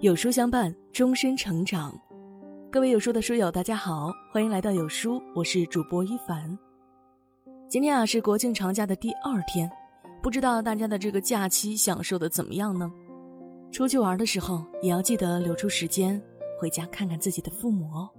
[0.00, 1.98] 有书相伴，终身成长。
[2.70, 6.56] 各位有书的书友，大家好，欢迎来到有书，我是主播一凡。
[7.66, 9.70] 今天啊是国庆长假的第二天，
[10.22, 12.92] 不知道大家的这个假期享受的怎么样呢？
[13.72, 16.22] 出去玩的时候也要记得留出时间
[16.60, 18.10] 回家看看自己的父母哦。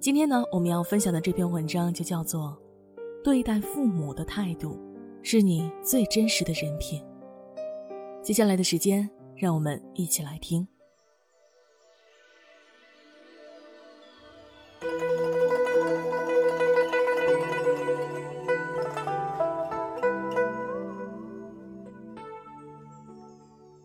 [0.00, 2.58] 今天呢，我们要分享的这篇文章就叫做
[3.22, 4.76] 《对待父母的态度
[5.22, 7.00] 是你最真实的人品》。
[8.20, 9.08] 接下来的时间。
[9.40, 10.68] 让我们一起来听。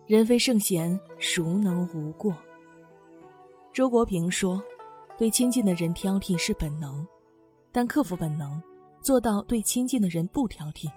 [0.06, 2.36] 人非圣贤，孰能无过？
[3.72, 4.62] 周国平说
[5.18, 7.08] ：“对亲近的人挑剔是本能，
[7.72, 8.62] 但克服本能，
[9.02, 10.92] 做到对亲近的人不挑剔，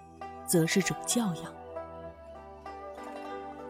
[0.45, 1.58] 则是种教养。”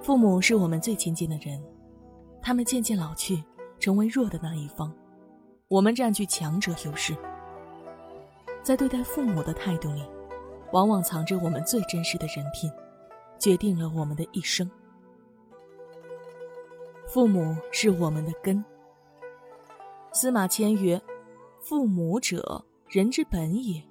[0.02, 1.62] 父母是我们最亲近的人，
[2.42, 3.44] 他们渐渐老去，
[3.80, 4.92] 成为弱的那一方，
[5.68, 7.16] 我们占据强者优势。
[8.64, 10.04] 在对待父母的态度里，
[10.72, 12.72] 往往藏着我们最真实的人品，
[13.38, 14.70] 决定了我们的一生。
[17.08, 18.64] 父母是我们的根。
[20.12, 21.00] 司马迁曰
[21.60, 23.84] ：“父母者，人之本也。”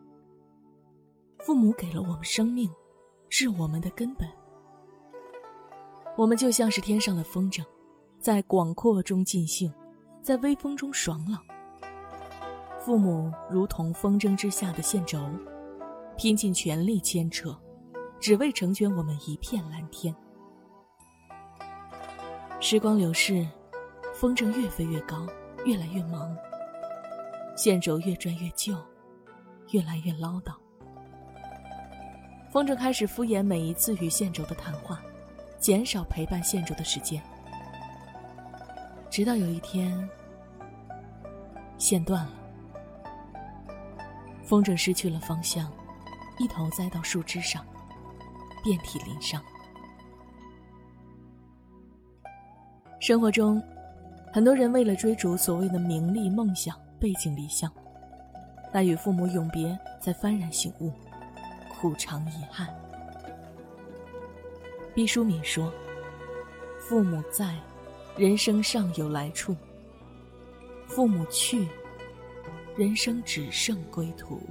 [1.39, 2.71] 父母给了我们生命，
[3.29, 4.29] 是我们的根本。
[6.19, 7.65] 我们就像是天上的风筝，
[8.19, 9.73] 在广阔中尽兴，
[10.21, 11.41] 在微风中爽朗。
[12.81, 15.31] 父母如同风筝之下的线轴，
[16.17, 17.57] 拼尽全力牵扯，
[18.19, 20.13] 只为成全我们一片蓝天。
[22.59, 23.47] 时光流逝，
[24.13, 25.25] 风筝越飞越高，
[25.65, 26.35] 越来越忙；
[27.57, 28.75] 线轴越转越旧，
[29.71, 30.53] 越来越唠叨。
[32.51, 35.01] 风筝开始敷衍每一次与线轴的谈话。
[35.59, 37.21] 减少陪伴线轴的时间，
[39.11, 40.09] 直到有一天，
[41.77, 42.33] 线断了，
[44.45, 45.71] 风筝失去了方向，
[46.39, 47.65] 一头栽到树枝上，
[48.63, 49.43] 遍体鳞伤。
[53.01, 53.63] 生活中，
[54.33, 57.71] 很多人为了追逐所谓的名利梦想，背井离乡，
[58.73, 60.93] 待与父母永别，才幡然醒悟，
[61.69, 62.69] 苦尝遗憾。
[64.99, 65.73] 毕淑敏说
[66.81, 67.55] ：“父母在，
[68.17, 69.55] 人生尚有来处；
[70.89, 71.69] 父母去，
[72.77, 74.43] 人生只剩归途。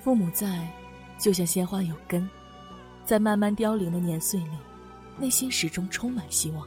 [0.00, 0.68] 父母在，
[1.18, 2.28] 就像鲜花有根，
[3.06, 4.58] 在慢慢凋零的年岁里，
[5.16, 6.66] 内心始终充满希望；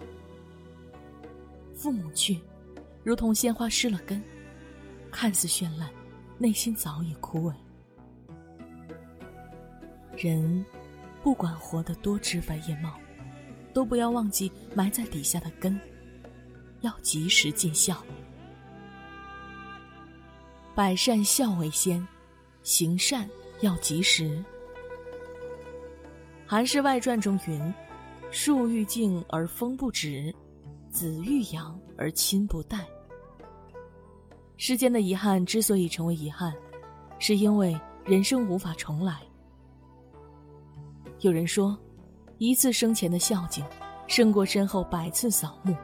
[1.76, 2.40] 父母去，
[3.04, 4.20] 如同鲜花失了根，
[5.12, 5.88] 看似绚烂，
[6.40, 7.54] 内心早已枯萎。
[10.18, 10.66] 人。”
[11.24, 12.94] 不管活得多枝繁叶茂，
[13.74, 15.80] 都不要忘记埋在底下的根，
[16.82, 18.04] 要及时尽孝。
[20.74, 22.08] 百善孝为先，
[22.64, 24.24] 行善要及时。
[26.48, 27.74] 《韩氏外传》中云
[28.32, 30.34] ：“树欲静而风不止，
[30.90, 32.86] 子欲养而亲不待。”
[34.58, 36.54] 世间的遗憾之所以成为遗憾，
[37.20, 39.22] 是因为人生无法重来。
[41.22, 41.78] 有人说，
[42.40, 43.64] 一次生前的孝敬，
[44.08, 45.76] 胜过身后百次扫墓。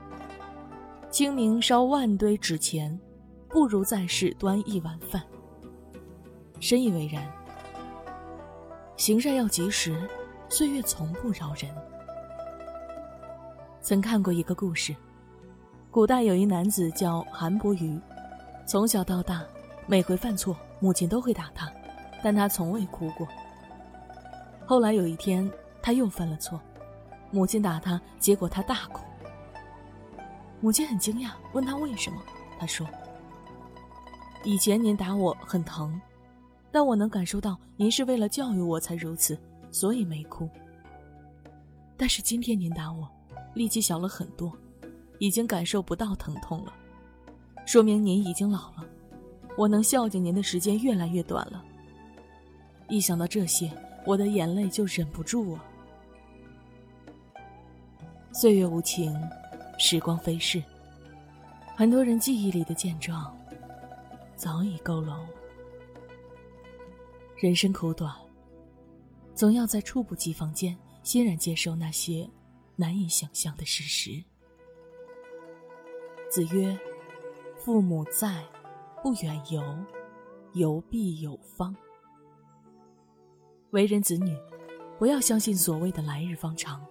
[1.11, 2.99] 清明烧万堆纸钱，
[3.47, 5.21] 不如在世端一碗饭。
[6.59, 7.23] 深以为然。
[8.95, 9.95] 行善要及时，
[10.49, 11.71] 岁月从不饶人。
[13.79, 14.95] 曾看过一个故事，
[15.91, 18.01] 古代有一男子叫韩伯瑜，
[18.65, 19.45] 从小到大，
[19.85, 21.71] 每回犯错，母亲都会打他，
[22.23, 23.27] 但他从未哭过。
[24.67, 25.50] 后来有一天，
[25.81, 26.59] 他又犯了错，
[27.31, 29.01] 母亲打他，结果他大哭。
[30.59, 32.22] 母亲很惊讶，问他为什么。
[32.59, 32.85] 他说
[34.44, 36.00] ：“以前您打我很疼，
[36.69, 39.40] 但我能感受到您是为了教育我才如此，
[39.72, 40.49] 所以没哭。
[41.96, 43.08] 但是今天您打我，
[43.53, 44.52] 力气小了很多，
[45.19, 46.73] 已经感受不到疼痛了，
[47.66, 48.85] 说明您已经老了，
[49.58, 51.64] 我能孝敬您的时间越来越短了。
[52.90, 53.72] 一想到这些。”
[54.07, 55.65] 我的眼泪就忍不住啊！
[58.31, 59.13] 岁月无情，
[59.77, 60.63] 时光飞逝，
[61.75, 63.37] 很多人记忆里的健壮，
[64.37, 65.19] 早已佝偻。
[67.35, 68.15] 人生苦短，
[69.35, 72.29] 总要在猝不及防间欣然接受那些
[72.77, 74.23] 难以想象的事实。
[76.29, 76.79] 子曰
[77.59, 78.41] ：“父母在，
[79.03, 79.61] 不远游，
[80.53, 81.75] 游必有方。”
[83.72, 84.34] 为人子女，
[84.97, 86.85] 不要相信所谓的来日方长，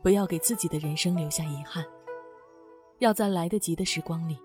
[0.00, 1.84] 不要给自己的人生留下遗憾，
[3.00, 4.38] 要在来得及的时光里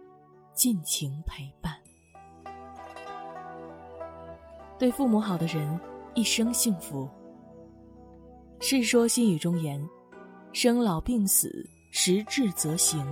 [0.55, 1.75] 尽情陪伴。
[4.79, 5.79] 对父母好的人，
[6.15, 7.07] 一生幸福。
[8.65, 9.79] 《世说新语》中言
[10.53, 13.05] ：“生老病死，时至则行。”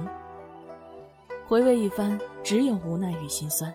[1.47, 3.71] 回味一番，只有无奈与心酸。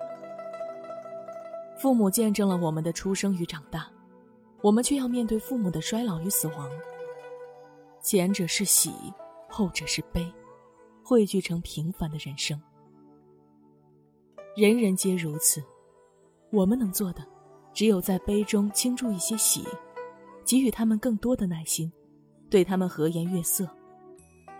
[1.78, 3.86] 父母见证了我们的出生与长大，
[4.62, 6.70] 我们却要面对父母的衰老与死亡。
[8.00, 8.92] 前者是喜，
[9.48, 10.26] 后者是悲，
[11.04, 12.60] 汇聚成平凡的人生。
[14.56, 15.62] 人人皆如此，
[16.50, 17.24] 我们能做的，
[17.72, 19.64] 只有在悲中倾注一些喜。
[20.44, 21.92] 给予他们更多的耐心，
[22.48, 23.68] 对他们和颜悦色，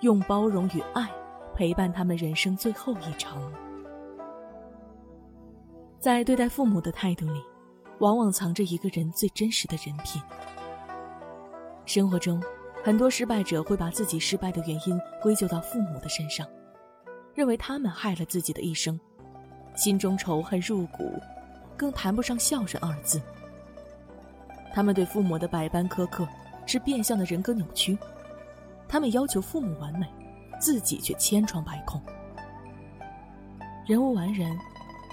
[0.01, 1.09] 用包容与爱
[1.55, 3.41] 陪伴他们人生最后一程。
[6.01, 7.41] 在对待父母的态度里，
[7.99, 10.21] 往往藏着一个人最真实的人品。
[11.85, 12.43] 生活中，
[12.83, 16.47] 很多失败者会把自己失败的原因归咎到父母的身上，
[17.35, 18.99] 认为他们害了自己的一生，
[19.75, 21.21] 心中仇恨入骨，
[21.77, 23.21] 更谈不上孝顺二字。
[24.75, 26.27] 他们对父母的百般苛刻，
[26.67, 27.97] 是变相的人格扭曲。
[28.89, 30.07] 他们要求父母完美，
[30.61, 32.03] 自己却千疮百孔。
[33.87, 34.59] 人无完人，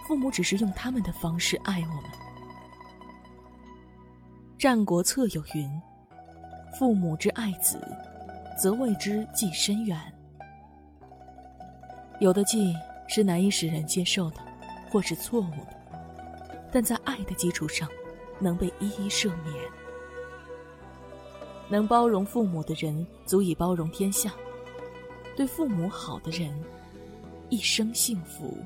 [0.07, 2.11] 父母只是用他们的方式爱我们。
[4.63, 5.69] 《战国策》有云
[6.79, 7.85] ：“父母之爱子，
[8.57, 9.99] 则为之计深远。”
[12.21, 12.73] 有的计
[13.05, 14.37] 是难以使人接受的，
[14.89, 15.75] 或是错误的，
[16.71, 17.89] 但在爱的基础上。
[18.39, 19.53] 能被一一赦免，
[21.67, 24.31] 能包容父母的人，足以包容天下。
[25.35, 26.57] 对父母好的人，
[27.49, 28.57] 一生幸福。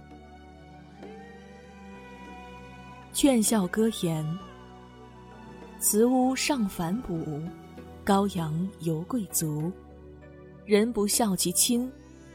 [3.13, 4.23] 劝孝歌言：
[5.89, 7.41] 慈屋尚反哺，
[8.05, 9.71] 羔羊犹贵族。
[10.65, 11.89] 人不孝其亲，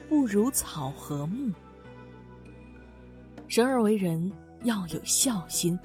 [0.08, 1.52] 不如草和木。
[3.48, 4.32] 生而为人，
[4.62, 5.78] 要有孝心。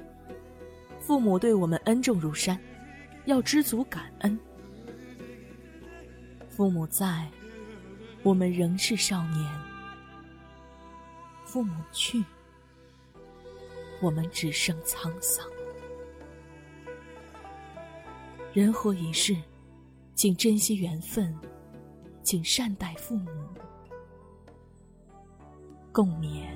[1.02, 2.58] 父母对我们恩重如山，
[3.26, 4.40] 要知足感恩。
[6.48, 7.30] 父母在，
[8.24, 9.46] 我们仍是少年；
[11.44, 12.24] 父母去，
[14.00, 15.46] 我们只剩沧桑。
[18.58, 19.36] 人活一世，
[20.16, 21.32] 请珍惜缘分，
[22.24, 23.30] 请善待父母，
[25.92, 26.48] 共勉。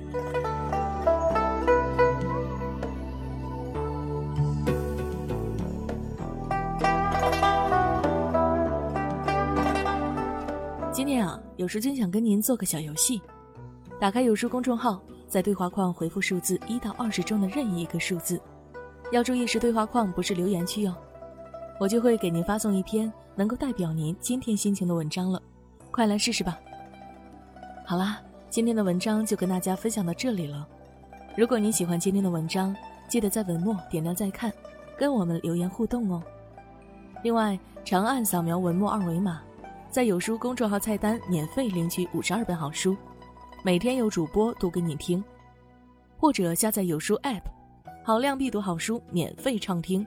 [10.92, 13.22] 今天啊，有书君想跟您做个小游戏。
[14.00, 18.42] 打开有书公众号，在对话框回复数字一到二十中的任意一个数字，
[19.12, 20.92] 要注意是对话框，不是留言区哟。
[21.82, 25.42] 我就会给您发送一篇能够代表您今天心情的文章了，
[25.90, 26.56] 快来试试吧。
[27.84, 30.64] 好啦，今天的文章就跟大家分享到这里了。
[31.36, 32.72] 如果您喜欢今天的文章，
[33.08, 34.52] 记得在文末点亮再看，
[34.96, 36.22] 跟我们留言互动哦。
[37.24, 39.42] 另外，长按扫描文末二维码。
[39.90, 42.96] 在有书公众号菜单免费领取五十二本好书，
[43.64, 45.22] 每天有主播读给你听，
[46.16, 47.42] 或者下载有书 App，
[48.04, 50.06] 好量必读好书免费畅听，